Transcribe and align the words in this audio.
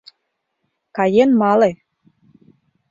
Каен 0.95 1.31
мале. 1.39 1.71